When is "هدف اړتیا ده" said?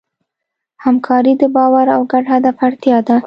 2.33-3.17